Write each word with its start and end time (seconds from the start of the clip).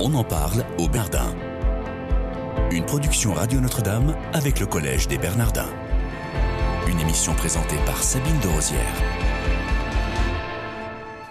On 0.00 0.14
en 0.14 0.22
parle 0.22 0.64
au 0.78 0.88
Bernardin. 0.88 1.34
Une 2.70 2.84
production 2.84 3.32
Radio 3.32 3.58
Notre-Dame 3.58 4.14
avec 4.32 4.60
le 4.60 4.66
Collège 4.66 5.08
des 5.08 5.18
Bernardins. 5.18 5.70
Une 6.86 7.00
émission 7.00 7.34
présentée 7.34 7.78
par 7.84 8.00
Sabine 8.00 8.38
de 8.40 8.46
Rosière. 8.46 8.78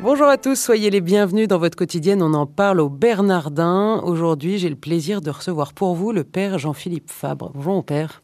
Bonjour 0.01 0.27
à 0.27 0.37
tous, 0.37 0.59
soyez 0.59 0.89
les 0.89 0.99
bienvenus 0.99 1.47
dans 1.47 1.59
votre 1.59 1.77
quotidienne. 1.77 2.21
On 2.21 2.33
en 2.33 2.45
parle 2.45 2.81
au 2.81 2.89
Bernardin. 2.89 4.01
Aujourd'hui, 4.03 4.57
j'ai 4.57 4.69
le 4.69 4.75
plaisir 4.75 5.21
de 5.21 5.29
recevoir 5.29 5.71
pour 5.71 5.95
vous 5.95 6.11
le 6.11 6.25
père 6.25 6.59
Jean-Philippe 6.59 7.09
Fabre. 7.09 7.51
Bonjour 7.53 7.85
père. 7.85 8.21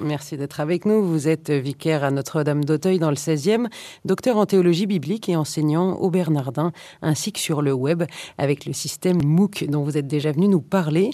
Merci 0.00 0.36
d'être 0.36 0.58
avec 0.58 0.84
nous. 0.86 1.04
Vous 1.06 1.28
êtes 1.28 1.50
vicaire 1.50 2.02
à 2.02 2.10
Notre-Dame 2.10 2.64
d'Auteuil 2.64 2.98
dans 2.98 3.10
le 3.10 3.16
16e, 3.16 3.68
docteur 4.04 4.36
en 4.38 4.46
théologie 4.46 4.86
biblique 4.86 5.28
et 5.28 5.36
enseignant 5.36 5.94
au 5.94 6.10
Bernardin, 6.10 6.72
ainsi 7.00 7.32
que 7.32 7.38
sur 7.38 7.62
le 7.62 7.72
web 7.72 8.02
avec 8.38 8.66
le 8.66 8.72
système 8.72 9.22
MOOC 9.22 9.66
dont 9.68 9.84
vous 9.84 9.96
êtes 9.96 10.08
déjà 10.08 10.32
venu 10.32 10.48
nous 10.48 10.60
parler. 10.60 11.10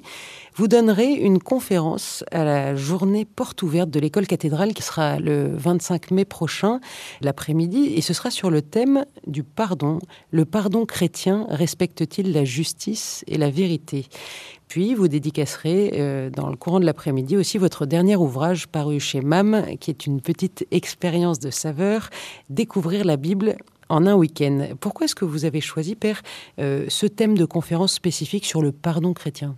Vous 0.54 0.68
donnerez 0.68 1.12
une 1.12 1.38
conférence 1.38 2.24
à 2.30 2.44
la 2.44 2.74
journée 2.74 3.24
porte 3.24 3.62
ouverte 3.62 3.90
de 3.90 4.00
l'école 4.00 4.26
cathédrale 4.26 4.74
qui 4.74 4.82
sera 4.82 5.18
le 5.18 5.50
25 5.54 6.10
mai 6.10 6.24
prochain, 6.24 6.80
l'après-midi, 7.22 7.94
et 7.96 8.00
ce 8.02 8.12
sera 8.12 8.30
sur 8.30 8.50
le 8.50 8.60
thème 8.60 9.04
du 9.26 9.44
pardon. 9.44 9.98
Le 10.30 10.44
pardon 10.44 10.84
chrétien 10.84 11.46
respecte-t-il 11.48 12.32
la 12.32 12.44
justice 12.44 13.24
et 13.26 13.38
la 13.38 13.50
vérité? 13.50 14.06
Vous 14.94 15.08
dédicacerez 15.08 15.92
euh, 15.94 16.30
dans 16.30 16.48
le 16.48 16.56
courant 16.56 16.80
de 16.80 16.86
l'après-midi 16.86 17.36
aussi 17.36 17.58
votre 17.58 17.84
dernier 17.86 18.16
ouvrage 18.16 18.68
paru 18.68 19.00
chez 19.00 19.20
MAM, 19.20 19.76
qui 19.80 19.90
est 19.90 20.06
une 20.06 20.20
petite 20.20 20.66
expérience 20.70 21.38
de 21.38 21.50
saveur, 21.50 22.08
Découvrir 22.48 23.04
la 23.04 23.16
Bible 23.16 23.56
en 23.88 24.06
un 24.06 24.14
week-end. 24.14 24.68
Pourquoi 24.80 25.04
est-ce 25.04 25.14
que 25.14 25.24
vous 25.24 25.44
avez 25.44 25.60
choisi, 25.60 25.94
Père, 25.94 26.22
euh, 26.58 26.86
ce 26.88 27.06
thème 27.06 27.36
de 27.36 27.44
conférence 27.44 27.92
spécifique 27.92 28.46
sur 28.46 28.62
le 28.62 28.72
pardon 28.72 29.12
chrétien? 29.12 29.56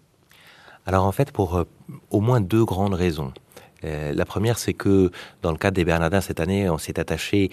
Alors 0.87 1.05
en 1.05 1.13
fait, 1.13 1.31
pour 1.31 1.57
euh, 1.57 1.65
au 2.11 2.21
moins 2.21 2.41
deux 2.41 2.65
grandes 2.65 2.95
raisons. 2.95 3.33
la 3.83 4.25
première, 4.25 4.59
c'est 4.59 4.73
que 4.73 5.11
dans 5.43 5.53
le 5.53 5.59
cadre 5.59 5.77
des 5.77 5.85
Bernardins 5.85 6.23
cette 6.23 6.41
année, 6.41 6.71
on 6.71 6.79
s'est 6.79 6.99
attaché 6.99 7.51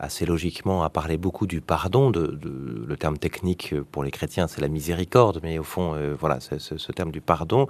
assez 0.00 0.26
logiquement 0.26 0.82
à 0.82 0.90
parler 0.90 1.16
beaucoup 1.16 1.46
du 1.46 1.60
pardon. 1.60 2.10
Le 2.10 2.96
terme 2.96 3.18
technique 3.18 3.74
pour 3.92 4.04
les 4.04 4.10
chrétiens, 4.10 4.46
c'est 4.46 4.60
la 4.60 4.68
miséricorde, 4.68 5.40
mais 5.42 5.58
au 5.58 5.62
fond, 5.62 5.94
euh, 5.94 6.14
voilà, 6.18 6.38
ce, 6.40 6.92
terme 6.92 7.10
du 7.10 7.20
pardon, 7.20 7.66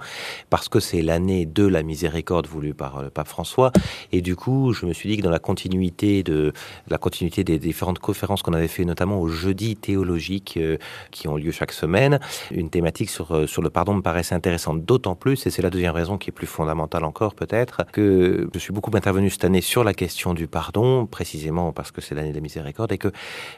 parce 0.49 0.69
que 0.69 0.79
c'est 0.79 1.01
l'année 1.01 1.45
de 1.45 1.65
la 1.65 1.83
miséricorde 1.83 2.47
voulue 2.47 2.73
par 2.73 3.01
le 3.01 3.09
pape 3.09 3.27
François. 3.27 3.71
Et 4.11 4.21
du 4.21 4.35
coup, 4.35 4.73
je 4.73 4.85
me 4.85 4.93
suis 4.93 5.09
dit 5.09 5.17
que 5.17 5.21
dans 5.21 5.29
la 5.29 5.39
continuité 5.39 6.23
de 6.23 6.53
la 6.87 6.97
continuité 6.97 7.43
des 7.43 7.59
différentes 7.59 7.99
conférences 7.99 8.41
qu'on 8.41 8.53
avait 8.53 8.67
fait, 8.67 8.85
notamment 8.85 9.19
au 9.19 9.27
jeudi 9.27 9.75
théologique 9.75 10.55
euh, 10.57 10.77
qui 11.11 11.27
ont 11.27 11.37
lieu 11.37 11.51
chaque 11.51 11.71
semaine, 11.71 12.19
une 12.51 12.69
thématique 12.69 13.09
sur 13.09 13.47
sur 13.47 13.61
le 13.61 13.69
pardon 13.69 13.93
me 13.93 14.01
paraissait 14.01 14.35
intéressante. 14.35 14.85
D'autant 14.85 15.15
plus, 15.15 15.45
et 15.47 15.49
c'est 15.49 15.61
la 15.61 15.69
deuxième 15.69 15.93
raison 15.93 16.17
qui 16.17 16.29
est 16.29 16.33
plus 16.33 16.47
fondamentale 16.47 17.03
encore 17.03 17.35
peut-être, 17.35 17.83
que 17.91 18.49
je 18.53 18.59
suis 18.59 18.73
beaucoup 18.73 18.91
intervenu 18.95 19.29
cette 19.29 19.45
année 19.45 19.61
sur 19.61 19.83
la 19.83 19.93
question 19.93 20.33
du 20.33 20.47
pardon, 20.47 21.05
précisément 21.05 21.71
parce 21.71 21.91
que 21.91 22.01
c'est 22.05 22.15
l'année 22.15 22.29
de 22.29 22.35
la 22.35 22.41
miséricorde, 22.41 22.91
et 22.91 22.97
que 22.97 23.11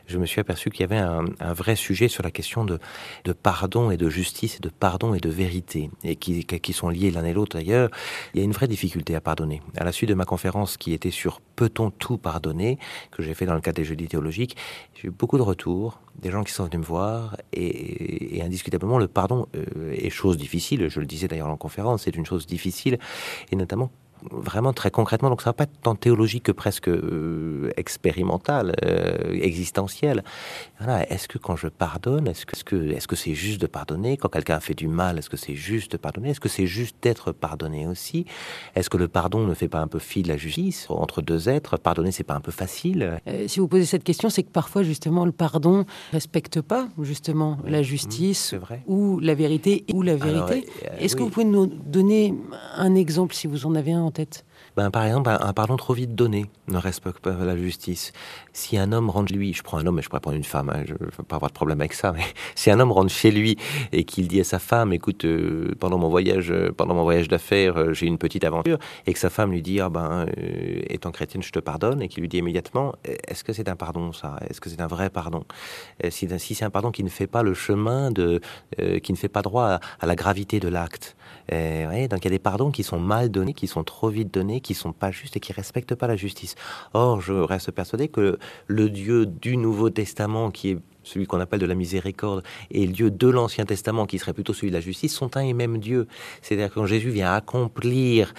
je 0.08 0.18
me 0.18 0.26
suis 0.26 0.40
aperçu 0.42 0.70
qu'il 0.70 0.82
y 0.82 0.84
avait 0.84 0.98
un, 0.98 1.26
vrai 1.54 1.76
sujet 1.76 2.08
sur 2.08 2.24
la 2.24 2.32
question 2.32 2.66
de, 2.66 2.80
de, 3.24 3.34
pardon 3.34 3.92
et 3.92 3.98
de 3.98 4.10
justice, 4.10 4.62
de 4.62 4.70
pardon 4.70 5.14
et 5.14 5.20
de 5.20 5.30
vérité, 5.30 5.90
et 6.04 6.16
qui, 6.16 6.46
qui 6.46 6.74
sont 6.74 6.90
liés 6.90 7.12
l'un 7.12 7.24
et 7.24 7.34
l'autre 7.34 7.58
d'ailleurs. 7.58 7.90
Il 8.34 8.40
y 8.40 8.42
a 8.42 8.46
une 8.46 8.52
vraie 8.52 8.68
difficulté 8.68 9.16
à 9.16 9.22
pardonner. 9.22 9.62
À 9.78 9.84
la 9.84 9.92
suite 9.92 10.10
de 10.10 10.16
ma 10.16 10.26
conférence 10.26 10.78
qui 10.78 10.94
était 10.94 11.12
sur 11.12 11.42
Peut-on 11.56 11.90
tout 11.90 12.20
pardonner, 12.20 12.78
que 13.10 13.24
j'ai 13.24 13.34
fait 13.34 13.48
dans 13.48 13.56
le 13.56 13.62
cadre 13.62 13.78
des 13.78 13.84
jeudis 13.84 14.08
théologiques, 14.08 14.56
j'ai 14.94 15.08
eu 15.08 15.12
beaucoup 15.12 15.38
de 15.38 15.42
retours, 15.42 16.00
des 16.20 16.30
gens 16.30 16.44
qui 16.44 16.54
sont 16.54 16.66
venus 16.66 16.80
me 16.80 16.86
voir, 16.86 17.36
et, 17.52 18.42
indiscutablement, 18.44 19.00
le 19.00 19.08
pardon 19.08 19.48
euh, 19.56 19.92
est 19.94 20.12
chose 20.12 20.38
difficile, 20.38 20.88
je 20.88 21.00
le 21.00 21.08
disais 21.08 21.28
d'ailleurs 21.28 21.50
en 21.50 21.58
conférence, 21.58 22.04
c'est 22.04 22.16
une 22.16 22.28
chose 22.28 22.46
difficile, 22.46 23.00
et 23.52 23.56
notamment 23.56 23.90
vraiment 24.32 24.74
très 24.74 24.92
concrètement, 24.92 25.30
donc 25.30 25.42
ça 25.42 25.50
va 25.50 25.54
pas 25.54 25.64
être 25.66 25.80
tant 25.82 25.96
théologique 25.96 26.44
que 26.44 26.52
presque 26.52 26.90
euh, 26.90 27.72
expérimental, 27.78 28.76
euh, 28.86 29.34
existentiel. 29.34 30.24
Voilà, 30.80 31.10
est-ce 31.12 31.28
que 31.28 31.38
quand 31.38 31.56
je 31.56 31.68
pardonne, 31.68 32.28
est-ce 32.28 32.46
que 32.46 32.56
est-ce 32.56 32.64
que 32.64 32.92
est-ce 32.92 33.08
que 33.08 33.16
c'est 33.16 33.36
juste 33.36 33.62
de 33.62 33.68
pardonner? 33.68 34.18
Quand 34.18 34.30
quelqu'un 34.30 34.56
a 34.56 34.60
fait 34.60 34.74
du 34.74 34.88
mal 34.88 35.18
Est-ce 35.20 35.30
que 35.30 35.38
c'est 35.38 35.56
juste 35.56 35.92
de 35.94 35.98
pardonner? 35.98 36.30
Est-ce 36.30 36.40
que 36.40 36.50
c'est 36.50 36.68
juste 36.68 36.96
d'être 37.02 37.32
pardonné 37.32 37.88
aussi? 37.88 38.26
Est-ce 38.76 38.90
que 38.90 38.98
le 38.98 39.08
pardon 39.08 39.46
ne 39.46 39.54
fait 39.54 39.68
pas 39.68 39.80
un 39.80 39.88
peu 39.88 40.00
fi 40.00 40.24
de 40.24 40.28
la 40.28 40.38
justice? 40.38 40.88
Entre 40.90 41.22
deux 41.22 41.50
êtres 41.50 41.78
Pardonner, 41.78 42.12
c'est 42.12 42.24
pas 42.24 42.36
un 42.36 42.42
peu 42.42 42.52
facile? 42.52 43.20
Euh, 43.28 43.48
Si 43.48 43.60
vous 43.60 43.68
posez 43.68 43.86
cette 43.86 44.04
question, 44.04 44.30
c'est 44.30 44.44
que 44.44 44.52
parfois 44.52 44.84
justement 44.84 45.26
le 45.26 45.32
pardon 45.32 45.86
respecte 46.12 46.62
pas 46.62 46.88
justement 47.02 47.58
la 47.66 47.84
justice 47.84 48.56
ou 48.88 49.20
la 49.20 49.36
vérité 49.36 49.86
ou 49.94 50.02
la 50.02 50.16
vérité. 50.16 50.68
Est-ce 51.00 51.16
que 51.16 51.24
vous 51.24 51.30
pouvez 51.30 51.46
nous 51.46 51.68
donner 51.68 52.34
un 52.76 52.96
exemple 52.96 53.36
si 53.36 53.48
vous 53.48 53.66
en 53.66 53.76
avez 53.76 53.92
un 53.92 54.07
tête 54.12 54.46
ben, 54.78 54.92
par 54.92 55.06
exemple, 55.06 55.32
un, 55.32 55.54
pardon 55.54 55.76
trop 55.76 55.96
vite 55.96 56.14
donné 56.14 56.46
ne 56.68 56.78
respecte 56.78 57.18
pas 57.18 57.32
la 57.32 57.58
justice. 57.58 58.14
Si 58.54 58.78
un 58.78 58.92
homme 58.92 59.10
rentre 59.10 59.34
lui, 59.34 59.52
je 59.52 59.64
prends 59.64 59.80
un 59.80 59.88
homme, 59.88 59.96
mais 59.96 60.04
je 60.04 60.08
pourrais 60.08 60.22
prendre 60.22 60.38
une 60.38 60.44
femme, 60.44 60.70
hein, 60.70 60.84
je 60.86 60.94
ne 60.94 61.00
veux 61.00 61.24
pas 61.28 61.38
avoir 61.38 61.50
de 61.50 61.56
problème 61.56 61.82
avec 61.82 61.94
ça, 61.94 62.12
mais 62.16 62.24
si 62.54 62.70
un 62.70 62.80
homme 62.80 62.92
rentre 62.92 63.10
chez 63.10 63.32
lui 63.32 63.58
et 63.92 64.04
qu'il 64.04 64.28
dit 64.28 64.40
à 64.40 64.44
sa 64.44 64.60
femme, 64.60 64.94
écoute, 64.94 65.26
euh, 65.26 65.74
pendant 65.80 65.98
mon 65.98 66.10
voyage, 66.10 66.52
euh, 66.52 66.72
pendant 66.72 66.94
mon 66.94 67.02
voyage 67.02 67.28
d'affaires, 67.28 67.76
euh, 67.76 67.94
j'ai 67.94 68.06
une 68.06 68.20
petite 68.20 68.44
aventure, 68.44 68.78
et 69.08 69.14
que 69.14 69.20
sa 69.20 69.32
femme 69.32 69.52
lui 69.52 69.64
dit, 69.64 69.80
ah 69.80 69.90
ben, 69.90 70.28
étant 70.90 71.10
chrétienne, 71.10 71.42
je 71.42 71.52
te 71.52 71.60
pardonne, 71.60 72.04
et 72.04 72.08
qu'il 72.08 72.22
lui 72.22 72.30
dit 72.30 72.38
immédiatement, 72.38 72.94
est-ce 73.04 73.44
que 73.44 73.54
c'est 73.54 73.70
un 73.70 73.76
pardon 73.76 74.14
ça? 74.14 74.38
Est-ce 74.48 74.62
que 74.62 74.70
c'est 74.70 74.82
un 74.82 74.88
vrai 74.88 75.10
pardon? 75.10 75.44
Si, 76.12 76.28
si 76.38 76.54
c'est 76.54 76.66
un 76.66 76.70
pardon 76.70 76.92
qui 76.92 77.04
ne 77.04 77.10
fait 77.10 77.26
pas 77.26 77.42
le 77.42 77.56
chemin 77.56 78.12
de, 78.12 78.42
qui 79.02 79.12
ne 79.12 79.18
fait 79.18 79.28
pas 79.28 79.42
droit 79.42 79.66
à, 79.66 79.80
à 80.00 80.06
la 80.06 80.16
gravité 80.16 80.60
de 80.60 80.68
l'acte, 80.68 81.16
donc 81.50 82.20
il 82.22 82.26
y 82.26 82.28
a 82.28 82.30
des 82.30 82.40
pardons 82.40 82.72
qui 82.72 82.84
sont 82.84 83.00
mal 83.00 83.30
donnés, 83.30 83.54
qui 83.54 83.68
sont 83.68 83.84
trop 83.84 84.10
vite 84.10 84.34
donnés, 84.34 84.62
qui 84.68 84.74
sont 84.74 84.92
pas 84.92 85.12
justes 85.12 85.38
et 85.38 85.40
qui 85.40 85.54
respectent 85.54 85.96
pas 85.96 86.08
la 86.08 86.18
justice. 86.18 86.56
Or, 86.94 87.22
je 87.22 87.32
reste 87.32 87.72
persuadé 87.72 88.10
que 88.10 88.38
le 88.68 88.90
Dieu 88.90 89.26
du 89.26 89.56
Nouveau 89.56 89.90
Testament, 89.90 90.52
qui 90.52 90.72
est 90.72 90.78
celui 91.04 91.26
qu'on 91.26 91.40
appelle 91.40 91.62
de 91.62 91.66
la 91.66 91.74
miséricorde, 91.74 92.44
et 92.70 92.86
le 92.86 92.92
Dieu 92.92 93.10
de 93.10 93.30
l'Ancien 93.30 93.66
Testament, 93.66 94.06
qui 94.06 94.20
serait 94.20 94.34
plutôt 94.34 94.52
celui 94.52 94.68
de 94.68 94.74
la 94.74 94.82
justice, 94.82 95.16
sont 95.16 95.38
un 95.38 95.42
et 95.42 95.54
même 95.54 95.78
Dieu. 95.78 96.06
C'est-à-dire 96.42 96.68
que 96.68 96.76
quand 96.76 96.86
Jésus 96.86 97.12
vient 97.12 97.34
accomplir 97.34 98.34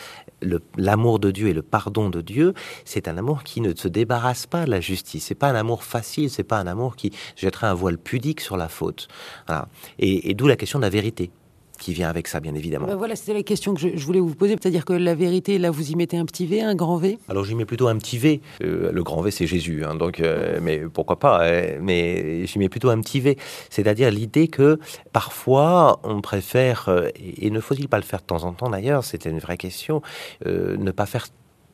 l'amour 0.77 1.19
de 1.19 1.31
Dieu 1.31 1.49
et 1.49 1.55
le 1.55 1.63
pardon 1.63 2.11
de 2.11 2.21
Dieu, 2.21 2.53
c'est 2.85 3.09
un 3.09 3.17
amour 3.17 3.43
qui 3.43 3.63
ne 3.63 3.75
se 3.75 3.89
débarrasse 3.89 4.47
pas 4.47 4.67
de 4.67 4.71
la 4.71 4.83
justice. 4.83 5.25
C'est 5.25 5.35
pas 5.35 5.49
un 5.49 5.55
amour 5.55 5.83
facile, 5.83 6.29
c'est 6.29 6.45
pas 6.45 6.59
un 6.59 6.67
amour 6.67 6.95
qui 6.95 7.11
jetterait 7.37 7.69
un 7.69 7.75
voile 7.75 7.97
pudique 7.97 8.43
sur 8.43 8.59
la 8.59 8.69
faute. 8.69 9.09
et 9.99 10.35
d'où 10.35 10.47
la 10.47 10.57
question 10.57 10.79
de 10.79 10.85
la 10.85 10.91
vérité 10.91 11.31
qui 11.79 11.93
vient 11.95 12.09
avec 12.09 12.29
ça, 12.29 12.41
bien 12.41 12.55
évidemment. 12.55 12.87
Ben 12.87 12.97
voilà, 12.97 13.17
c'était 13.17 13.35
la 13.35 13.43
question 13.43 13.75
que 13.75 13.81
je, 13.81 14.05
voulais 14.05 14.21
vous 14.21 14.35
poser. 14.35 14.57
C'est-à-dire 14.61 14.85
que 14.85 14.93
la 14.93 15.15
vérité, 15.15 15.59
là, 15.59 15.71
vous 15.71 15.91
y 15.91 15.97
mettez 15.97 16.17
un 16.19 16.25
petit 16.25 16.47
V, 16.47 16.61
un 16.61 16.75
grand 16.75 16.97
V? 16.97 17.19
Alors, 17.29 17.45
j'y 17.45 17.55
mets 17.55 17.65
plutôt 17.65 17.89
un 17.89 17.97
petit 17.97 18.19
V. 18.19 18.41
Euh, 18.63 18.93
le 18.93 19.03
grand 19.03 19.23
V, 19.23 19.31
c'est 19.31 19.47
Jésus. 19.47 19.85
Hein, 19.85 19.95
donc, 19.95 20.21
euh, 20.21 20.59
mais 20.63 20.81
pourquoi 20.93 21.19
pas 21.19 21.47
hein, 21.47 21.79
Mais 21.81 22.47
j'y 22.47 22.59
mets 22.59 22.69
plutôt 22.69 22.91
un 22.91 23.01
petit 23.01 23.21
V. 23.21 23.39
C'est-à-dire 23.71 24.11
l'idée 24.11 24.49
que 24.49 24.79
parfois, 25.13 26.01
on 26.03 26.21
préfère, 26.21 26.89
euh, 26.89 27.09
et 27.17 27.51
ne 27.51 27.61
faut-il 27.61 27.89
pas 27.89 27.99
le 27.99 28.05
faire 28.05 28.21
de 28.21 28.27
temps 28.27 28.45
en 28.45 28.53
temps 28.53 28.71
d'ailleurs, 28.71 29.05
c'était 29.05 29.31
une 29.31 29.39
vraie 29.39 29.57
question, 29.57 30.03
ne 30.45 30.91
pas 30.91 31.07
faire 31.07 31.27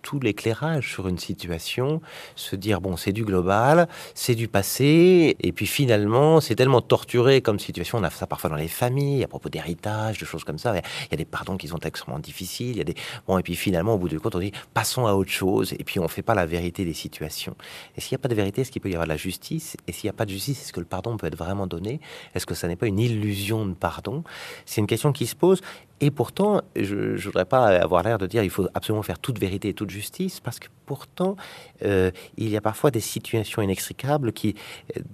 tout 0.05 0.21
l'éclairage 0.21 0.93
sur 0.93 1.09
une 1.09 1.19
situation, 1.19 2.01
se 2.37 2.55
dire 2.55 2.81
bon 2.81 2.97
c'est 2.97 3.13
du 3.13 3.25
global, 3.25 3.89
c'est 4.15 4.37
du 4.37 4.47
passé, 4.47 5.35
et 5.41 5.53
puis 5.53 5.67
finalement 5.67 6.41
c'est 6.41 6.55
tellement 6.55 6.83
torturé 6.83 7.41
comme 7.41 7.59
situation, 7.59 7.99
on 7.99 8.05
a 8.05 8.11
ça 8.11 8.27
parfois 8.27 8.51
dans 8.51 8.57
les 8.57 8.69
familles, 8.69 9.25
à 9.25 9.29
propos 9.29 9.49
d'héritage, 9.49 10.19
de 10.19 10.27
choses 10.27 10.45
comme 10.45 10.59
ça, 10.59 10.77
il 10.77 11.11
y 11.11 11.15
a 11.15 11.17
des 11.17 11.25
pardons 11.25 11.57
qui 11.57 11.69
sont 11.69 11.81
extrêmement 11.81 12.21
difficiles, 12.21 12.73
il 12.73 12.77
y 12.77 12.83
a 12.83 12.85
des 12.85 12.95
bon 13.27 13.39
et 13.39 13.43
puis 13.43 13.57
finalement 13.57 13.95
au 13.95 13.99
bout 13.99 14.11
du 14.11 14.21
compte 14.21 14.37
on 14.37 14.41
dit 14.41 14.53
passons 14.75 15.07
à 15.07 15.15
autre 15.15 15.31
chose, 15.31 15.73
et 15.73 15.85
puis 15.85 15.99
on 15.99 16.07
fait 16.07 16.23
pas 16.23 16.35
la 16.35 16.47
vérité 16.47 16.85
des 16.85 16.95
situations. 16.95 17.57
Et 17.97 18.01
s'il 18.01 18.15
n'y 18.15 18.21
a 18.21 18.23
pas 18.23 18.29
de 18.29 18.35
vérité, 18.35 18.61
est-ce 18.61 18.71
qu'il 18.71 18.83
peut 18.83 18.91
y 18.91 18.95
avoir 18.95 19.07
de 19.07 19.13
la 19.13 19.17
justice? 19.17 19.77
Et 19.89 19.93
s'il 19.93 20.07
n'y 20.07 20.11
a 20.11 20.13
pas 20.13 20.27
de 20.27 20.31
justice, 20.31 20.61
est-ce 20.63 20.73
que 20.73 20.81
le 20.81 20.87
pardon 20.87 21.17
peut 21.17 21.27
être 21.27 21.37
vraiment 21.39 21.67
donné? 21.67 22.01
Est-ce 22.35 22.45
que 22.45 22.55
ça 22.55 22.69
n'est 22.69 22.77
pas 22.77 22.87
une 22.87 22.99
illusion 22.99 23.65
de 23.65 23.73
pardon? 23.73 24.23
C'est 24.67 24.83
une 24.83 24.87
question 24.87 25.13
qui 25.13 25.27
se 25.27 25.35
pose 25.35 25.63
et 26.01 26.11
pourtant, 26.11 26.61
je 26.77 26.95
ne 26.95 27.17
voudrais 27.17 27.45
pas 27.45 27.67
avoir 27.67 28.03
l'air 28.03 28.19
de 28.19 28.27
dire 28.27 28.43
il 28.43 28.51
faut 28.51 28.67
absolument 28.75 29.03
faire 29.03 29.19
toute 29.19 29.39
vérité 29.39 29.69
et 29.69 29.75
toute 29.75 29.91
justice, 29.91 30.41
parce 30.41 30.59
que 30.59 30.69
pourtant, 30.87 31.37
euh, 31.85 32.11
il 32.37 32.49
y 32.49 32.57
a 32.57 32.61
parfois 32.61 32.91
des 32.91 33.01
situations 33.01 33.63
inextricables 33.63 34.33
qui, 34.33 34.55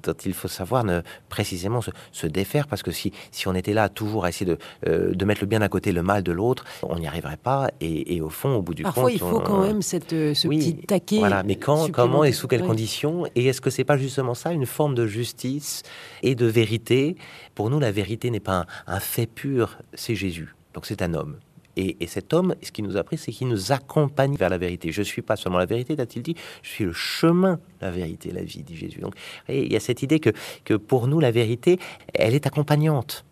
dont 0.03 0.15
il 0.25 0.35
faut 0.35 0.49
savoir 0.49 0.85
ne, 0.85 1.01
précisément 1.29 1.81
se, 1.81 2.27
défaire, 2.27 2.67
parce 2.67 2.83
que 2.83 2.91
si, 2.91 3.13
si 3.31 3.49
on 3.49 3.55
était 3.55 3.73
là 3.73 3.89
toujours 3.89 4.25
à 4.25 4.29
essayer 4.29 4.47
de, 4.47 4.59
euh, 4.87 5.15
de 5.15 5.25
mettre 5.25 5.41
le 5.41 5.47
bien 5.47 5.61
d'un 5.61 5.69
côté, 5.69 5.93
le 5.93 6.03
mal 6.03 6.23
de 6.23 6.33
l'autre, 6.33 6.65
on 6.83 6.99
n'y 6.99 7.07
arriverait 7.07 7.37
pas. 7.37 7.71
Et, 7.81 8.21
au 8.21 8.29
fond, 8.29 8.57
au 8.57 8.63
bout 8.63 8.75
du 8.75 8.83
compte... 8.83 8.95
Parfois, 8.95 9.13
il 9.13 9.19
faut 9.19 9.41
quand 9.41 9.63
même 9.63 9.83
cette, 9.83 10.13
euh, 10.13 10.35
ce 10.35 10.49
petit 10.49 10.77
taquet. 10.77 11.19
Voilà, 11.19 11.43
mais 11.43 11.57
quand, 11.57 11.91
comment 11.91 12.25
et 12.25 12.33
sous 12.33 12.49
quelles 12.49 12.63
conditions 12.63 13.27
Et 13.35 13.47
est-ce 13.47 13.61
que 13.61 13.71
c'est 13.71 13.85
pas 13.85 13.97
justement 13.97 14.35
ça, 14.35 14.53
une 14.53 14.67
forme 14.67 14.95
de 14.95 15.07
justice 15.07 15.83
et 16.23 16.35
de 16.35 16.47
vérité? 16.47 17.17
Pour 17.55 17.71
nous, 17.71 17.81
la 17.81 17.93
vérité 17.93 18.31
n'est 18.31 18.41
pas 18.41 18.67
un 18.87 19.01
fait 19.01 19.27
pur, 19.27 19.79
c'est 19.95 20.15
Jésus. 20.15 20.55
Donc 20.75 20.87
c'est 20.87 21.03
un 21.03 21.15
homme. 21.15 21.37
Et, 21.77 21.97
cet 22.07 22.33
homme, 22.35 22.55
ce 22.63 22.73
qu'il 22.73 22.85
nous 22.85 22.97
a 22.97 23.01
appris, 23.01 23.17
c'est 23.17 23.33
qu'il 23.33 23.49
nous 23.49 23.73
accompagne 23.73 24.35
vers 24.37 24.51
la 24.51 24.59
vérité. 24.59 24.93
Je 24.93 25.01
ne 25.01 25.05
suis 25.05 25.23
pas 25.23 25.37
seulement 25.37 25.59
la 25.59 25.67
vérité, 25.67 25.95
a-t-il 25.99 26.23
dit, 26.23 26.35
je 26.63 26.69
suis 26.69 26.85
le 26.85 26.93
chemin, 26.93 27.59
la 27.81 27.91
vérité, 27.91 28.33
la 28.33 28.43
vie, 28.43 28.63
dit 28.63 28.77
Jésus. 28.77 29.01
Donc 29.01 29.15
il 29.49 29.73
y 29.73 29.77
a 29.77 29.81
cette 29.81 30.03
idée 30.03 30.21
que, 30.21 30.31
que 30.65 30.75
pour 30.75 31.07
nous, 31.07 31.21
la 31.21 31.31
vérité, 31.31 31.79
elle 32.15 32.35
est 32.35 32.47
accompagnante. 32.47 33.25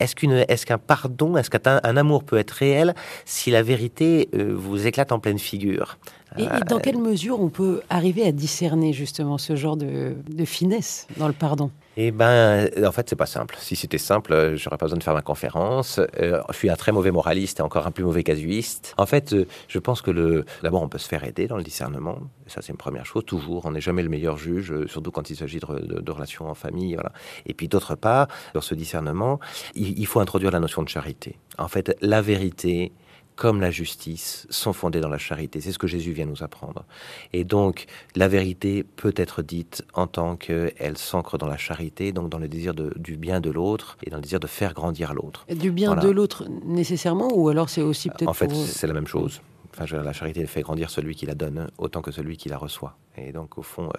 Est-ce 0.00 0.66
qu'un 0.66 0.78
pardon, 0.78 1.36
est-ce 1.36 1.50
qu'un 1.50 1.80
un 1.82 1.96
amour 1.96 2.24
peut 2.24 2.38
être 2.38 2.52
réel 2.52 2.94
si 3.24 3.50
la 3.50 3.62
vérité 3.62 4.28
euh, 4.34 4.54
vous 4.56 4.86
éclate 4.86 5.12
en 5.12 5.18
pleine 5.18 5.38
figure? 5.38 5.98
Et, 6.38 6.46
dans 6.68 6.78
quelle 6.78 6.98
mesure 6.98 7.40
on 7.40 7.48
peut 7.48 7.82
arriver 7.90 8.24
à 8.24 8.32
discerner 8.32 8.92
justement 8.92 9.38
ce 9.38 9.56
genre 9.56 9.76
de, 9.76 10.14
de 10.28 10.44
finesse 10.44 11.06
dans 11.16 11.26
le 11.26 11.34
pardon? 11.34 11.70
Eh 12.00 12.12
ben, 12.12 12.70
en 12.84 12.92
fait, 12.92 13.08
c'est 13.08 13.16
pas 13.16 13.26
simple. 13.26 13.56
Si 13.58 13.74
c'était 13.74 13.98
simple, 13.98 14.32
euh, 14.32 14.56
j'aurais 14.56 14.78
pas 14.78 14.86
besoin 14.86 14.98
de 14.98 15.02
faire 15.02 15.14
ma 15.14 15.20
conférence. 15.20 15.98
Euh, 16.20 16.40
je 16.48 16.56
suis 16.56 16.70
un 16.70 16.76
très 16.76 16.92
mauvais 16.92 17.10
moraliste 17.10 17.58
et 17.58 17.62
encore 17.62 17.88
un 17.88 17.90
plus 17.90 18.04
mauvais 18.04 18.22
casuiste. 18.22 18.94
En 18.98 19.04
fait, 19.04 19.32
euh, 19.32 19.48
je 19.66 19.80
pense 19.80 20.00
que 20.00 20.44
d'abord, 20.62 20.80
on 20.80 20.88
peut 20.88 20.98
se 20.98 21.08
faire 21.08 21.24
aider 21.24 21.48
dans 21.48 21.56
le 21.56 21.64
discernement. 21.64 22.20
Ça, 22.46 22.62
c'est 22.62 22.70
une 22.70 22.78
première 22.78 23.04
chose. 23.04 23.24
Toujours, 23.26 23.66
on 23.66 23.72
n'est 23.72 23.80
jamais 23.80 24.04
le 24.04 24.10
meilleur 24.10 24.38
juge, 24.38 24.72
surtout 24.86 25.10
quand 25.10 25.28
il 25.28 25.34
s'agit 25.34 25.58
de, 25.58 26.12
relations 26.12 26.48
en 26.48 26.54
famille. 26.54 26.94
Voilà. 26.94 27.10
Et 27.46 27.52
puis, 27.52 27.66
d'autre 27.66 27.96
part, 27.96 28.28
dans 28.54 28.60
ce 28.60 28.76
discernement, 28.76 29.40
il 29.74 30.06
faut 30.06 30.20
introduire 30.20 30.52
la 30.52 30.60
notion 30.60 30.84
de 30.84 30.88
charité. 30.88 31.36
En 31.58 31.66
fait, 31.66 31.96
la 32.00 32.22
vérité, 32.22 32.92
comme 33.38 33.60
la 33.60 33.70
justice 33.70 34.48
sont 34.50 34.72
fondées 34.72 35.00
dans 35.00 35.08
la 35.08 35.16
charité. 35.16 35.60
C'est 35.60 35.70
ce 35.70 35.78
que 35.78 35.86
Jésus 35.86 36.12
vient 36.12 36.26
nous 36.26 36.42
apprendre. 36.42 36.84
Et 37.32 37.44
donc, 37.44 37.86
la 38.16 38.26
vérité 38.26 38.82
peut 38.82 39.14
être 39.16 39.42
dite 39.42 39.84
en 39.94 40.08
tant 40.08 40.34
qu'elle 40.34 40.98
s'ancre 40.98 41.38
dans 41.38 41.46
la 41.46 41.56
charité, 41.56 42.10
donc 42.10 42.30
dans 42.30 42.40
le 42.40 42.48
désir 42.48 42.74
du 42.74 43.16
bien 43.16 43.40
de 43.40 43.50
l'autre 43.50 43.96
et 44.02 44.10
dans 44.10 44.16
le 44.16 44.22
désir 44.22 44.40
de 44.40 44.48
faire 44.48 44.74
grandir 44.74 45.14
l'autre. 45.14 45.46
Du 45.54 45.70
bien 45.70 45.94
de 45.94 46.08
l'autre 46.08 46.48
nécessairement, 46.64 47.28
ou 47.32 47.48
alors 47.48 47.68
c'est 47.68 47.80
aussi 47.80 48.08
peut-être... 48.10 48.28
En 48.28 48.34
fait, 48.34 48.52
c'est 48.52 48.88
la 48.88 48.92
même 48.92 49.06
chose. 49.06 49.40
Enfin, 49.72 50.02
la 50.02 50.12
charité 50.12 50.44
fait 50.46 50.62
grandir 50.62 50.90
celui 50.90 51.14
qui 51.14 51.24
la 51.24 51.36
donne 51.36 51.68
autant 51.78 52.02
que 52.02 52.10
celui 52.10 52.36
qui 52.36 52.48
la 52.48 52.58
reçoit. 52.58 52.96
Et 53.26 53.32
donc, 53.32 53.58
au 53.58 53.62
fond, 53.62 53.90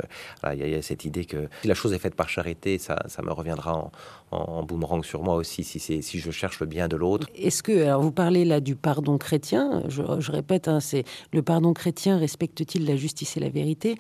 euh, 0.46 0.54
il 0.54 0.68
y, 0.68 0.76
a 0.76 0.82
cette 0.82 1.06
idée 1.06 1.26
que 1.26 1.50
si 1.62 1.68
la 1.68 1.74
chose 1.74 1.94
est 1.94 2.00
faite 2.00 2.16
par 2.16 2.30
charité, 2.30 2.78
ça, 2.78 2.98
ça 3.08 3.22
me 3.22 3.32
reviendra 3.32 3.76
en, 3.76 3.92
en, 4.32 4.64
boomerang 4.64 5.04
sur 5.04 5.24
moi 5.24 5.36
aussi, 5.36 5.64
si, 5.64 5.80
si 5.80 6.20
je 6.20 6.32
cherche 6.32 6.60
le 6.60 6.66
bien 6.66 6.88
de 6.88 6.96
l'autre. 6.96 7.28
Est-ce 7.36 7.64
que, 7.64 7.84
alors 7.84 8.02
vous 8.02 8.12
parlez 8.12 8.46
là 8.46 8.60
du 8.60 8.76
pardon 8.76 9.18
chrétien, 9.18 9.84
je, 9.88 10.32
répète, 10.32 10.68
hein, 10.68 10.80
c'est 10.80 11.04
le 11.34 11.42
pardon 11.42 11.74
chrétien 11.74 12.18
respecte-t-il 12.18 12.86
la 12.86 12.96
justice 12.96 13.38
et 13.38 13.40
la 13.40 13.50
vérité? 13.50 13.98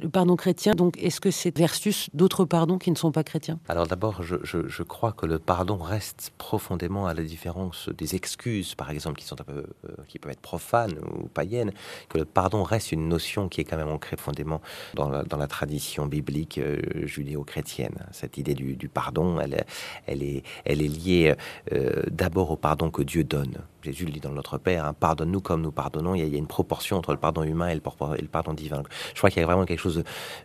Le 0.00 0.08
pardon 0.08 0.36
chrétien, 0.36 0.72
donc, 0.72 0.96
est-ce 1.02 1.20
que 1.20 1.30
c'est 1.30 1.56
versus 1.56 2.08
d'autres 2.14 2.44
pardons 2.44 2.78
qui 2.78 2.90
ne 2.90 2.96
sont 2.96 3.12
pas 3.12 3.24
chrétiens? 3.24 3.58
Alors 3.68 3.86
d'abord, 3.86 4.22
je, 4.22 4.36
je, 4.42 4.82
crois 4.82 5.12
que 5.12 5.26
le 5.26 5.38
pardon 5.38 5.76
reste 5.76 6.32
profondément 6.38 7.06
à 7.06 7.14
la 7.14 7.22
différence 7.22 7.88
des 7.90 8.14
excuses, 8.14 8.74
par 8.74 8.90
exemple, 8.90 9.18
qui, 9.18 9.26
sont 9.26 9.40
un 9.40 9.44
peu, 9.44 9.64
euh, 9.88 9.92
qui 10.08 10.18
peuvent 10.18 10.32
être 10.32 10.40
profanes 10.40 10.94
ou 11.18 11.28
païennes, 11.28 11.72
que 12.08 12.18
le 12.18 12.24
pardon 12.24 12.62
reste 12.62 12.92
une 12.92 13.08
notion 13.08 13.48
qui 13.48 13.60
est 13.60 13.64
quand 13.64 13.76
même 13.76 13.88
ancrée 13.88 14.16
profondément 14.16 14.55
dans 14.94 15.08
la, 15.08 15.46
tradition 15.46 16.06
biblique 16.06 16.58
euh, 16.58 17.06
judéo-chrétienne. 17.06 17.94
Cette 18.10 18.36
idée 18.36 18.54
du, 18.54 18.88
pardon, 18.88 19.40
elle, 19.40 19.64
elle 20.06 20.22
est, 20.22 20.42
elle 20.64 20.82
est 20.82 20.88
liée 20.88 21.34
euh, 21.72 22.02
d'abord 22.10 22.50
au 22.50 22.56
pardon 22.56 22.90
que 22.90 23.02
Dieu 23.02 23.24
donne. 23.24 23.58
Jésus 23.86 24.04
le 24.04 24.10
dit 24.10 24.18
dans 24.18 24.32
Notre 24.32 24.58
Père, 24.58 24.84
hein, 24.84 24.94
pardonne-nous 24.98 25.40
comme 25.40 25.62
nous 25.62 25.70
pardonnons. 25.70 26.16
Il 26.16 26.26
y, 26.26 26.34
a, 26.34 26.38
une 26.38 26.48
proportion 26.48 26.96
entre 26.96 27.12
le 27.12 27.18
pardon 27.18 27.44
humain 27.44 27.68
et 27.68 27.74
le, 27.74 27.80
pardon 27.80 28.52
divin. 28.52 28.82
Je 29.12 29.18
crois 29.18 29.30
qu'il 29.30 29.40
y 29.40 29.44
a 29.44 29.46
vraiment 29.46 29.64
quelque 29.64 29.78
chose. 29.78 30.02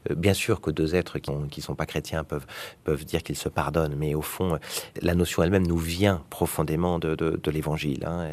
Euh, 0.10 0.16
bien 0.16 0.36
sûr 0.36 0.62
que 0.62 0.70
deux 0.70 0.94
êtres 0.94 1.18
qui 1.18 1.32
ne 1.32 1.62
sont 1.64 1.74
pas 1.74 1.88
chrétiens 1.88 2.24
peuvent, 2.24 2.46
peuvent 2.84 3.04
dire 3.04 3.24
qu'ils 3.24 3.36
se 3.36 3.50
pardonnent, 3.50 3.96
mais 3.98 4.14
au 4.14 4.22
fond, 4.22 4.60
la 5.02 5.16
notion 5.16 5.42
elle-même 5.42 5.66
nous 5.66 5.78
vient 5.78 6.22
profondément 6.30 7.00
de, 7.00 7.16
de, 7.16 7.52
l'Évangile. 7.52 8.06
Hein, 8.06 8.28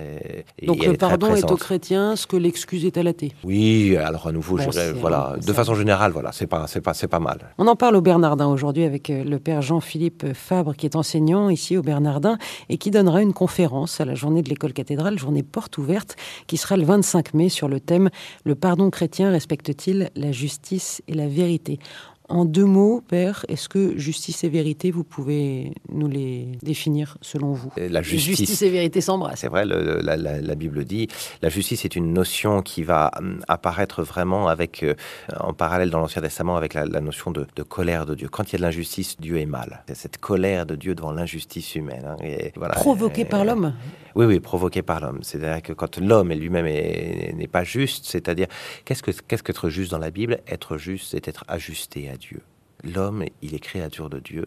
Donc 0.62 0.84
le 0.84 0.92
pardon 0.92 1.34
est, 1.34 1.50
au 1.50 1.56
chrétien 1.56 2.14
ce 2.14 2.26
que 2.26 2.36
l'excuse 2.36 2.84
est 2.84 2.98
à 2.98 3.02
l'athée. 3.02 3.32
Oui, 3.44 3.96
alors 3.96 4.26
à 4.26 4.32
nouveau, 4.32 4.58
voilà, 4.96 5.36
de 5.38 5.52
façon 5.54 5.74
générale, 5.74 6.12
voilà, 6.12 6.32
c'est 6.32 6.46
pas, 6.46 6.66
c'est 6.66 6.82
pas, 6.82 6.92
c'est 6.92 7.08
pas 7.08 7.18
mal. 7.18 7.38
On 7.56 7.66
en 7.66 7.76
parle 7.76 7.96
au 7.96 8.02
Bernardin 8.02 8.46
aujourd'hui 8.46 8.84
avec 8.84 9.08
euh, 9.08 9.24
le 9.24 9.38
père 9.38 9.62
Jean-Philippe 9.62 10.34
Fabre, 10.34 10.76
qui 10.76 10.84
est 10.84 10.96
enseignant 10.96 11.48
ici 11.48 11.78
au 11.78 11.82
Bernardin 11.82 12.36
et 12.68 12.76
qui 12.76 12.90
donnera 12.90 13.22
une 13.22 13.32
conférence 13.32 14.00
à 14.00 14.04
la 14.04 14.14
journée 14.14 14.42
de 14.42 14.50
l'école 14.50 14.74
cathédrale 14.74 14.97
journée 15.16 15.42
porte 15.42 15.78
ouverte, 15.78 16.16
qui 16.46 16.56
sera 16.56 16.76
le 16.76 16.84
25 16.84 17.34
mai 17.34 17.48
sur 17.48 17.68
le 17.68 17.80
thème 17.80 18.10
Le 18.44 18.54
pardon 18.54 18.90
chrétien 18.90 19.30
respecte-t-il 19.30 20.10
la 20.14 20.32
justice 20.32 21.02
et 21.08 21.14
la 21.14 21.28
vérité? 21.28 21.78
En 22.28 22.44
deux 22.44 22.64
mots, 22.64 23.02
Père, 23.08 23.44
est-ce 23.48 23.68
que 23.68 23.96
justice 23.96 24.44
et 24.44 24.48
vérité, 24.48 24.90
vous 24.90 25.04
pouvez 25.04 25.72
nous 25.90 26.08
les 26.08 26.52
définir 26.62 27.16
selon 27.22 27.52
vous? 27.52 27.72
La 27.76 28.02
justice, 28.02 28.60
et 28.62 28.70
vérité 28.70 29.00
s'embrassent. 29.00 29.40
C'est 29.40 29.48
vrai, 29.48 29.64
la, 29.64 30.54
Bible 30.54 30.84
dit, 30.84 31.08
la 31.42 31.48
justice 31.48 31.84
est 31.84 31.96
une 31.96 32.12
notion 32.12 32.60
qui 32.62 32.82
va 32.82 33.10
hum, 33.18 33.40
apparaître 33.48 34.02
vraiment 34.02 34.48
avec, 34.48 34.82
euh, 34.82 34.94
en 35.40 35.54
parallèle 35.54 35.90
dans 35.90 36.00
l'Ancien 36.00 36.20
Testament 36.20 36.56
avec 36.56 36.74
la, 36.74 36.86
notion 37.00 37.30
de, 37.30 37.46
colère 37.62 38.04
de 38.04 38.14
Dieu. 38.14 38.28
Quand 38.28 38.44
il 38.44 38.52
y 38.52 38.56
a 38.56 38.58
de 38.58 38.62
l'injustice, 38.62 39.16
Dieu 39.18 39.38
est 39.38 39.46
mal. 39.46 39.82
C'est 39.88 39.96
cette 39.96 40.18
colère 40.18 40.66
de 40.66 40.76
Dieu 40.76 40.94
devant 40.94 41.12
l'injustice 41.12 41.74
humaine. 41.74 42.04
Hein, 42.06 42.16
voilà, 42.56 42.74
Provoquée 42.74 43.24
par 43.24 43.44
l'homme? 43.44 43.72
Oui, 44.14 44.26
oui, 44.26 44.40
provoquée 44.40 44.82
par 44.82 45.00
l'homme. 45.00 45.20
C'est-à-dire 45.22 45.62
que 45.62 45.72
quand 45.72 45.98
l'homme 45.98 46.32
lui-même 46.32 46.66
n'est 46.66 47.48
pas 47.48 47.64
juste, 47.64 48.04
c'est-à-dire, 48.06 48.48
qu'est-ce 48.84 49.02
que 49.02 49.12
qu'est-ce 49.12 49.42
qu'être 49.42 49.68
juste 49.68 49.92
dans 49.92 49.98
la 49.98 50.10
Bible? 50.10 50.40
Être 50.48 50.76
juste, 50.76 51.08
c'est 51.10 51.28
être 51.28 51.44
ajusté 51.46 52.10
à 52.10 52.17
Dieu. 52.18 52.42
L'homme, 52.84 53.24
il 53.42 53.56
est 53.56 53.58
créature 53.58 54.08
de 54.08 54.20
Dieu 54.20 54.46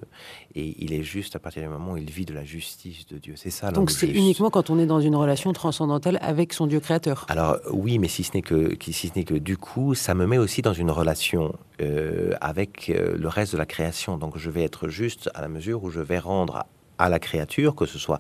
et 0.56 0.76
il 0.80 0.94
est 0.94 1.04
juste 1.04 1.36
à 1.36 1.40
partir 1.40 1.64
du 1.64 1.68
moment 1.68 1.94
où 1.94 1.98
il 1.98 2.10
vit 2.10 2.24
de 2.24 2.34
la 2.34 2.46
justice 2.46 3.06
de 3.08 3.18
Dieu. 3.18 3.34
C'est 3.36 3.50
ça. 3.50 3.72
Donc 3.72 3.92
c'est 3.92 4.08
uniquement 4.08 4.50
quand 4.50 4.70
on 4.70 4.80
est 4.80 4.86
dans 4.86 5.02
une 5.02 5.18
relation 5.18 5.52
transcendantale 5.52 6.18
avec 6.22 6.54
son 6.54 6.66
Dieu 6.66 6.80
créateur. 6.80 7.26
Alors 7.28 7.58
oui, 7.72 8.00
mais 8.00 8.08
si 8.08 8.24
ce 8.24 8.32
n'est 8.34 8.42
que 8.42 8.78
si 8.80 9.10
ce 9.10 9.12
n'est 9.18 9.26
que 9.26 9.34
du 9.34 9.58
coup, 9.58 9.96
ça 9.96 10.14
me 10.14 10.26
met 10.26 10.38
aussi 10.38 10.62
dans 10.62 10.72
une 10.72 10.92
relation 10.92 11.54
euh, 11.82 12.32
avec 12.40 12.90
euh, 12.90 13.18
le 13.18 13.28
reste 13.28 13.52
de 13.52 13.58
la 13.58 13.66
création. 13.66 14.18
Donc 14.18 14.38
je 14.38 14.50
vais 14.50 14.64
être 14.64 14.88
juste 14.88 15.30
à 15.36 15.42
la 15.42 15.50
mesure 15.50 15.84
où 15.84 15.90
je 15.90 16.00
vais 16.00 16.20
rendre 16.20 16.66
à 16.98 17.10
la 17.10 17.20
créature, 17.20 17.76
que 17.76 17.86
ce 17.86 18.00
soit 18.00 18.20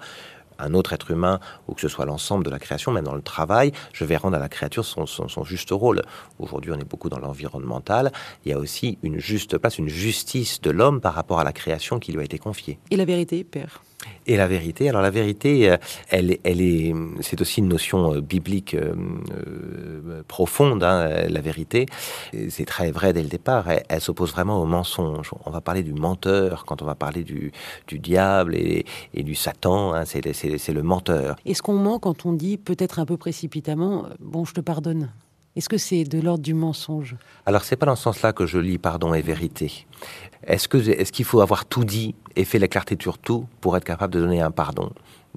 un 0.61 0.73
autre 0.73 0.93
être 0.93 1.11
humain 1.11 1.39
ou 1.67 1.73
que 1.73 1.81
ce 1.81 1.87
soit 1.87 2.05
l'ensemble 2.05 2.43
de 2.43 2.49
la 2.49 2.59
création, 2.59 2.91
même 2.91 3.05
dans 3.05 3.15
le 3.15 3.21
travail, 3.21 3.71
je 3.93 4.05
vais 4.05 4.17
rendre 4.17 4.37
à 4.37 4.39
la 4.39 4.49
créature 4.49 4.85
son, 4.85 5.05
son 5.05 5.43
juste 5.43 5.69
rôle. 5.71 6.01
Aujourd'hui, 6.39 6.71
on 6.71 6.79
est 6.79 6.89
beaucoup 6.89 7.09
dans 7.09 7.19
l'environnemental. 7.19 8.11
Il 8.45 8.51
y 8.51 8.53
a 8.53 8.57
aussi 8.57 8.97
une 9.03 9.19
juste 9.19 9.57
place, 9.57 9.77
une 9.77 9.89
justice 9.89 10.61
de 10.61 10.71
l'homme 10.71 11.01
par 11.01 11.13
rapport 11.13 11.39
à 11.39 11.43
la 11.43 11.53
création 11.53 11.99
qui 11.99 12.11
lui 12.11 12.21
a 12.21 12.23
été 12.23 12.37
confiée. 12.37 12.79
Et 12.89 12.95
la 12.95 13.05
vérité, 13.05 13.43
Père 13.43 13.81
et 14.27 14.37
la 14.37 14.47
vérité, 14.47 14.89
alors 14.89 15.01
la 15.01 15.09
vérité, 15.09 15.69
euh, 15.69 15.77
elle, 16.09 16.37
elle 16.43 16.61
est, 16.61 16.93
c'est 17.21 17.41
aussi 17.41 17.59
une 17.59 17.67
notion 17.67 18.15
euh, 18.15 18.21
biblique 18.21 18.75
euh, 18.75 20.21
profonde. 20.27 20.83
Hein, 20.83 21.27
la 21.27 21.41
vérité, 21.41 21.85
c'est 22.49 22.65
très 22.65 22.91
vrai 22.91 23.13
dès 23.13 23.23
le 23.23 23.29
départ. 23.29 23.65
Elle, 23.89 24.01
s'oppose 24.01 24.31
vraiment 24.31 24.61
au 24.61 24.65
mensonge. 24.65 25.31
On 25.45 25.51
va 25.51 25.61
parler 25.61 25.83
du 25.83 25.93
menteur 25.93 26.65
quand 26.65 26.81
on 26.81 26.85
va 26.85 26.95
parler 26.95 27.23
du, 27.23 27.51
du 27.87 27.99
diable 27.99 28.55
et, 28.55 28.85
du 29.13 29.35
Satan. 29.35 29.93
Hein, 29.93 30.05
c'est 30.05 30.73
le 30.73 30.83
menteur. 30.83 31.35
Est-ce 31.45 31.61
qu'on 31.61 31.73
ment 31.73 31.99
quand 31.99 32.25
on 32.25 32.33
dit 32.33 32.57
peut-être 32.57 32.99
un 32.99 33.05
peu 33.05 33.17
précipitamment, 33.17 34.05
bon, 34.19 34.45
je 34.45 34.53
te 34.53 34.61
pardonne 34.61 35.09
est-ce 35.55 35.69
que 35.69 35.77
c'est 35.77 36.03
de 36.03 36.19
l'ordre 36.19 36.43
du 36.43 36.53
mensonge? 36.53 37.15
Alors, 37.45 37.63
c'est 37.63 37.75
pas 37.75 37.85
dans 37.85 37.95
ce 37.95 38.03
sens-là 38.03 38.31
que 38.31 38.45
je 38.45 38.57
lis 38.57 38.77
pardon 38.77 39.13
et 39.13 39.21
vérité. 39.21 39.85
Est-ce 40.47 40.67
que 40.67 40.77
est-ce 40.77 41.11
qu'il 41.11 41.25
faut 41.25 41.41
avoir 41.41 41.65
tout 41.65 41.83
dit 41.83 42.15
et 42.35 42.45
fait 42.45 42.59
la 42.59 42.67
clarté 42.67 42.97
sur 42.99 43.17
tout 43.17 43.45
pour 43.59 43.75
être 43.75 43.83
capable 43.83 44.13
de 44.13 44.19
donner 44.19 44.41
un 44.41 44.51
pardon? 44.51 44.91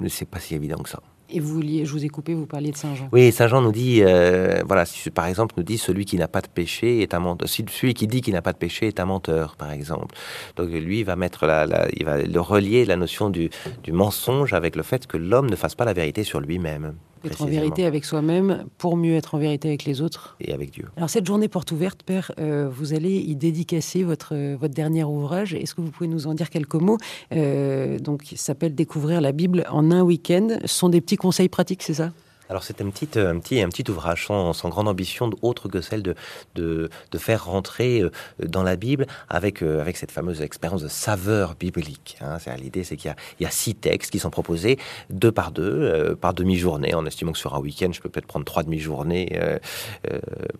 C'est 0.08 0.28
pas 0.28 0.40
si 0.40 0.54
évident 0.54 0.78
que 0.78 0.88
ça. 0.88 1.00
Et 1.30 1.40
vous 1.40 1.54
vouliez, 1.54 1.84
je 1.84 1.90
vous 1.90 2.04
ai 2.04 2.08
coupé, 2.08 2.34
vous 2.34 2.46
parliez 2.46 2.70
de 2.70 2.76
Saint 2.76 2.94
Jean. 2.94 3.08
Oui, 3.10 3.32
Saint 3.32 3.48
Jean 3.48 3.60
nous 3.60 3.72
dit, 3.72 4.02
euh, 4.02 4.62
voilà, 4.66 4.84
par 5.14 5.26
exemple, 5.26 5.54
nous 5.56 5.64
dit 5.64 5.78
celui 5.78 6.04
qui 6.04 6.16
n'a 6.16 6.28
pas 6.28 6.42
de 6.42 6.48
péché 6.48 7.02
est 7.02 7.14
un 7.14 7.18
menteur. 7.18 7.48
Celui 7.48 7.94
qui 7.94 8.06
dit 8.06 8.20
qu'il 8.20 8.34
n'a 8.34 8.42
pas 8.42 8.52
de 8.52 8.58
péché 8.58 8.86
est 8.86 9.00
un 9.00 9.06
menteur, 9.06 9.56
par 9.56 9.72
exemple. 9.72 10.14
Donc 10.56 10.68
lui, 10.68 11.00
il 11.00 11.04
va 11.04 11.16
mettre 11.16 11.46
la, 11.46 11.88
il 11.96 12.04
va 12.04 12.18
le 12.18 12.40
relier 12.40 12.84
la 12.84 12.96
notion 12.96 13.30
du, 13.30 13.50
du 13.82 13.90
mensonge 13.90 14.52
avec 14.52 14.76
le 14.76 14.82
fait 14.82 15.06
que 15.06 15.16
l'homme 15.16 15.50
ne 15.50 15.56
fasse 15.56 15.74
pas 15.74 15.84
la 15.84 15.94
vérité 15.94 16.24
sur 16.24 16.40
lui-même. 16.40 16.94
Être 17.24 17.42
en 17.42 17.46
vérité 17.46 17.84
avec 17.84 18.04
soi-même 18.04 18.64
pour 18.78 18.96
mieux 18.96 19.14
être 19.14 19.34
en 19.34 19.38
vérité 19.38 19.68
avec 19.68 19.84
les 19.84 20.00
autres. 20.00 20.36
Et 20.40 20.52
avec 20.52 20.70
Dieu. 20.72 20.86
Alors 20.96 21.10
cette 21.10 21.26
journée 21.26 21.48
porte 21.48 21.72
ouverte, 21.72 22.02
Père, 22.02 22.32
euh, 22.38 22.68
vous 22.70 22.94
allez 22.94 23.16
y 23.16 23.34
dédicacer 23.36 24.02
votre, 24.02 24.34
votre 24.54 24.74
dernier 24.74 25.04
ouvrage. 25.04 25.54
Est-ce 25.54 25.74
que 25.74 25.80
vous 25.80 25.90
pouvez 25.90 26.08
nous 26.08 26.26
en 26.26 26.34
dire 26.34 26.50
quelques 26.50 26.74
mots? 26.74 26.98
Euh, 27.32 27.98
Donc, 27.98 28.32
il 28.32 28.38
s'appelle 28.38 28.74
Découvrir 28.74 29.20
la 29.20 29.32
Bible 29.32 29.64
en 29.70 29.90
un 29.90 30.02
week-end. 30.02 30.48
Ce 30.64 30.74
sont 30.74 30.88
des 30.88 31.00
petits 31.00 31.16
conseils 31.16 31.48
pratiques, 31.48 31.82
c'est 31.82 31.94
ça? 31.94 32.12
Alors 32.48 32.62
c'est 32.62 32.80
un 32.80 32.90
petit, 32.90 33.08
un, 33.18 33.38
petit, 33.38 33.60
un 33.62 33.68
petit 33.68 33.90
ouvrage 33.90 34.26
sans, 34.26 34.68
grande 34.68 34.88
ambition 34.88 35.30
autre 35.42 35.68
que 35.68 35.80
celle 35.80 36.02
de, 36.02 36.14
de, 36.54 36.90
faire 37.16 37.46
rentrer 37.46 38.00
euh, 38.00 38.10
dans 38.44 38.62
la 38.62 38.76
Bible 38.76 39.06
avec, 39.28 39.62
euh, 39.62 39.80
avec 39.80 39.96
cette 39.96 40.10
fameuse 40.10 40.42
expérience 40.42 40.82
de 40.82 40.88
saveur 40.88 41.54
biblique. 41.54 42.18
Hein. 42.20 42.38
L'idée 42.58 42.84
c'est 42.84 42.96
qu'il 42.96 43.14
y, 43.40 43.44
a 43.44 43.50
six 43.50 43.74
textes 43.74 44.10
qui 44.10 44.18
sont 44.18 44.30
proposés 44.30 44.78
deux 45.10 45.32
par 45.32 45.52
deux, 45.52 45.62
euh, 45.62 46.14
par 46.14 46.34
demi-journée, 46.34 46.94
en 46.94 47.06
estimant 47.06 47.32
que 47.32 47.38
sur 47.38 47.54
un 47.54 47.60
week-end 47.60 47.90
je 47.92 48.00
peux 48.00 48.08
peut-être 48.08 48.26
prendre 48.26 48.44
trois 48.44 48.62
demi-journées, 48.62 49.38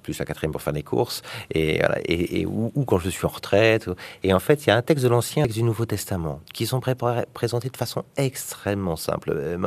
plus 0.02 0.18
la 0.18 0.24
quatrième 0.24 0.52
pour 0.52 0.62
faire 0.62 0.72
des 0.72 0.82
courses, 0.82 1.22
et, 1.52 1.82
et, 2.06 2.46
ou, 2.46 2.70
quand 2.86 2.98
je 2.98 3.10
suis 3.10 3.26
en 3.26 3.30
retraite. 3.30 3.90
Et 4.22 4.32
en 4.32 4.40
fait 4.40 4.64
il 4.64 4.68
y 4.68 4.70
a 4.70 4.76
un 4.76 4.82
texte 4.82 5.04
de 5.04 5.08
l'Ancien 5.08 5.44
et 5.44 5.48
du 5.48 5.62
Nouveau 5.62 5.86
Testament 5.86 6.40
qui 6.52 6.66
sont 6.66 6.80
présentés 7.32 7.68
de 7.68 7.76
façon 7.76 8.04
extrêmement 8.16 8.96
simple. 8.96 9.58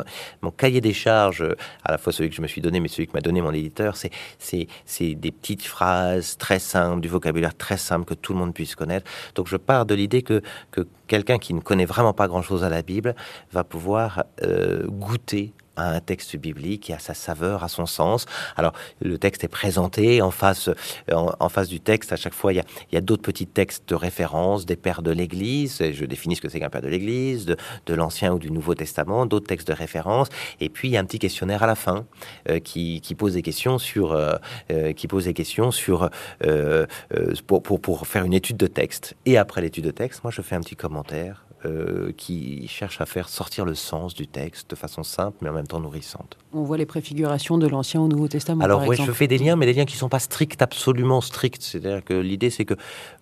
Mon 0.42 0.52
cahier 0.52 0.82
des 0.82 0.94
charges 0.94 1.46
à 1.84 1.92
la 1.92 1.98
fois 1.98 2.07
celui 2.12 2.30
que 2.30 2.36
je 2.36 2.42
me 2.42 2.48
suis 2.48 2.62
donné, 2.62 2.80
mais 2.80 2.88
celui 2.88 3.08
que 3.08 3.14
m'a 3.14 3.22
donné 3.22 3.42
mon 3.42 3.52
éditeur, 3.52 3.96
c'est 3.96 4.68
des 5.00 5.32
petites 5.32 5.64
phrases 5.64 6.38
très 6.38 6.60
simples, 6.60 7.02
du 7.02 7.08
vocabulaire 7.08 7.56
très 7.56 7.78
simple 7.78 8.06
que 8.06 8.14
tout 8.14 8.34
le 8.34 8.40
monde 8.40 8.54
puisse 8.54 8.76
connaître. 8.76 9.10
Donc 9.36 9.48
je 9.48 9.58
pars 9.58 9.86
de 9.86 9.96
l'idée 9.96 10.22
que, 10.22 10.42
que 10.72 10.88
quelqu'un 11.08 11.38
qui 11.38 11.54
ne 11.54 11.62
connaît 11.62 11.86
vraiment 11.86 12.14
pas 12.14 12.28
grand-chose 12.28 12.64
à 12.64 12.70
la 12.70 12.82
Bible 12.82 13.16
va 13.52 13.64
pouvoir 13.64 14.24
euh, 14.44 14.86
goûter 14.88 15.54
à 15.78 15.92
un 15.92 16.00
texte 16.00 16.36
biblique 16.36 16.90
et 16.90 16.94
à 16.94 17.00
sa 17.00 17.14
saveur, 17.14 17.64
à 17.64 17.68
son 17.68 17.86
sens. 17.86 18.26
Alors, 18.56 18.74
le 19.02 19.18
texte 19.18 19.44
est 19.44 19.48
présenté 19.50 20.22
en 20.22 20.32
face, 20.32 20.70
en, 21.12 21.50
face 21.50 21.70
du 21.70 21.80
texte. 21.80 22.12
À 22.12 22.16
chaque 22.16 22.34
fois, 22.34 22.54
il 22.54 22.64
y 22.92 22.98
a, 22.98 23.02
d'autres 23.02 23.22
petits 23.22 23.48
textes 23.48 23.88
de 23.90 23.96
référence, 23.96 24.66
des 24.66 24.76
pères 24.76 25.02
de 25.02 25.12
l'Église. 25.12 25.82
Je 25.92 26.06
définis 26.06 26.36
ce 26.36 26.42
que 26.42 26.50
c'est 26.50 26.60
qu'un 26.60 26.70
père 26.70 26.82
de 26.82 26.90
l'Église, 26.90 27.46
de, 27.46 27.94
l'Ancien 27.94 28.34
ou 28.34 28.40
du 28.40 28.52
Nouveau 28.52 28.76
Testament, 28.76 29.26
d'autres 29.26 29.48
textes 29.48 29.68
de 29.68 29.74
référence. 29.74 30.28
Et 30.60 30.70
puis, 30.70 30.90
il 30.90 30.92
y 30.92 30.98
a 30.98 31.00
un 31.00 31.06
petit 31.06 31.20
questionnaire 31.20 31.64
à 31.64 31.68
la 31.68 31.76
fin 31.76 32.06
euh, 32.50 32.60
qui, 32.60 33.02
pose 33.18 33.34
des 33.34 33.42
questions 33.42 33.78
sur, 33.78 34.12
euh, 34.12 34.36
euh 34.72 34.94
qui 34.94 35.08
pose 35.08 35.26
des 35.26 35.34
questions 35.34 35.72
sur 35.72 36.10
euh, 36.44 36.86
euh, 37.14 37.34
pour, 37.46 37.62
pour 37.62 38.08
faire 38.08 38.24
une 38.24 38.34
étude 38.34 38.58
de 38.58 38.68
texte. 38.68 39.16
Et 39.26 39.38
après 39.38 39.62
l'étude 39.62 39.86
de 39.86 39.92
texte, 39.92 40.24
moi, 40.24 40.32
je 40.32 40.42
fais 40.42 40.56
un 40.56 40.62
petit 40.62 40.76
commentaire 40.76 41.47
euh, 41.66 42.12
qui 42.16 42.68
cherche 42.68 43.02
à 43.02 43.06
faire 43.06 43.30
sortir 43.30 43.66
le 43.66 43.74
sens 43.74 44.14
du 44.14 44.28
texte 44.28 44.70
de 44.70 44.76
façon 44.76 45.04
simple 45.04 45.38
mais 45.42 45.50
en 45.50 45.54
même 45.54 45.68
temps 45.68 45.80
nourrissante. 45.80 46.38
On 46.54 46.64
voit 46.64 46.78
les 46.78 46.86
préfigurations 46.86 47.58
de 47.58 47.68
l'Ancien 47.68 48.00
au 48.02 48.08
Nouveau 48.08 48.28
Testament. 48.28 48.64
Alors 48.64 48.88
oui, 48.88 48.96
je 48.96 49.12
fais 49.12 49.28
des 49.28 49.38
liens, 49.38 49.56
mais 49.56 49.66
des 49.66 49.74
liens 49.74 49.86
qui 49.86 49.96
ne 49.96 50.00
sont 50.00 50.10
pas 50.10 50.20
stricts, 50.20 50.62
absolument 50.62 51.20
stricts. 51.22 51.62
C'est-à-dire 51.62 52.04
que 52.04 52.14
l'idée, 52.14 52.50
c'est 52.50 52.66
que, 52.66 52.76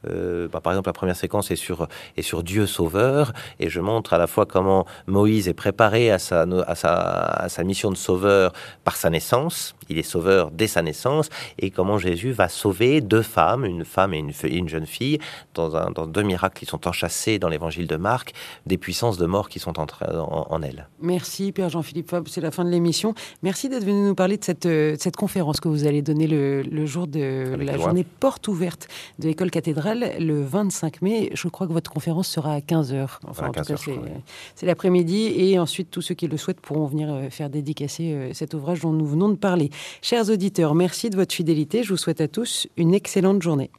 euh, 0.08 0.48
bah, 0.48 0.62
par 0.62 0.74
exemple, 0.74 0.90
la 0.90 0.94
première 0.94 1.16
séquence 1.16 1.50
est 1.50 1.56
sur, 1.56 1.88
est 2.18 2.22
sur 2.22 2.44
Dieu 2.44 2.68
sauveur, 2.68 3.34
et 3.60 3.70
je 3.70 3.80
montre 3.80 4.14
à 4.14 4.18
la 4.18 4.28
fois 4.28 4.46
comment 4.46 4.86
Moïse 5.08 5.48
est 5.48 5.54
préparé 5.54 6.12
à 6.12 6.20
sa, 6.20 6.46
à 6.68 6.76
sa, 6.76 6.94
à 6.94 7.50
sa 7.50 7.64
mission 7.64 7.90
de 7.90 7.98
sauveur 7.98 8.54
par 8.84 8.96
sa 8.96 9.10
naissance, 9.10 9.76
il 9.90 9.98
est 9.98 10.04
sauveur 10.04 10.52
dès 10.52 10.68
sa 10.68 10.82
naissance, 10.82 11.30
et 11.60 11.72
comment 11.72 11.98
Jésus 11.98 12.32
va 12.32 12.48
sauver 12.50 13.02
deux 13.02 13.22
femmes, 13.22 13.66
une 13.66 13.86
femme 13.86 14.14
et 14.14 14.20
une, 14.20 14.32
une 14.44 14.70
jeune 14.70 14.86
fille, 14.86 15.20
dans, 15.54 15.76
un, 15.76 15.92
dans 15.92 16.06
deux 16.06 16.24
miracles 16.24 16.60
qui 16.60 16.66
sont 16.66 16.88
enchâssés 16.88 17.40
dans 17.40 17.50
l'évangile 17.50 17.88
de 17.88 17.96
Marc, 17.96 18.25
des 18.66 18.78
puissances 18.78 19.18
de 19.18 19.26
mort 19.26 19.50
qui 19.50 19.60
sont 19.60 19.80
en, 19.80 19.86
en, 19.86 20.48
en 20.50 20.62
elles. 20.62 20.88
Merci 21.02 21.52
Père 21.52 21.70
Jean-Philippe 21.70 22.10
Fabre, 22.10 22.30
c'est 22.30 22.42
la 22.42 22.52
fin 22.52 22.64
de 22.66 22.70
l'émission. 22.70 23.14
Merci 23.44 23.70
d'être 23.70 23.84
venu 23.86 24.08
nous 24.08 24.16
parler 24.16 24.38
de 24.38 24.44
cette, 24.44 24.66
de 24.68 24.96
cette 25.00 25.16
conférence 25.16 25.60
que 25.60 25.68
vous 25.68 25.86
allez 25.86 26.02
donner 26.02 26.28
le, 26.28 26.62
le 26.64 26.86
jour 26.86 27.08
de 27.08 27.54
Avec 27.54 27.68
la 27.68 27.78
journée 27.78 28.04
porte 28.04 28.48
ouverte 28.48 28.88
de 29.20 29.28
l'école 29.28 29.52
cathédrale 29.52 30.14
le 30.20 30.42
25 30.44 31.02
mai. 31.02 31.30
Je 31.34 31.48
crois 31.48 31.68
que 31.68 31.74
votre 31.74 31.92
conférence 31.92 32.28
sera 32.28 32.54
à 32.54 32.60
15h. 32.60 33.08
Enfin, 33.28 33.46
À 33.46 33.50
en 33.50 33.52
tout 33.52 33.56
15 33.60 33.68
cas, 33.68 33.74
heures, 33.74 33.80
je 33.80 33.84
c'est 33.86 33.92
crois, 33.92 34.04
oui. 34.06 34.22
c'est 34.56 34.66
l'après-midi. 34.66 35.34
Et 35.38 35.60
ensuite, 35.60 35.92
tous 35.92 36.02
ceux 36.02 36.16
qui 36.16 36.28
le 36.28 36.38
souhaitent 36.38 36.62
pourront 36.62 36.86
venir 36.86 37.12
euh, 37.12 37.30
faire 37.30 37.50
dédicacer 37.50 38.12
euh, 38.14 38.34
cet 38.34 38.54
ouvrage 38.54 38.82
dont 38.82 38.92
nous 38.92 39.06
venons 39.06 39.30
de 39.30 39.36
parler. 39.36 39.70
Chers 40.02 40.30
auditeurs, 40.30 40.76
merci 40.76 41.10
de 41.10 41.16
votre 41.16 41.34
fidélité. 41.34 41.84
Je 41.84 41.90
vous 41.90 41.98
souhaite 41.98 42.22
à 42.22 42.28
tous 42.28 42.68
une 42.78 42.94
excellente 42.94 43.42
journée. 43.42 43.70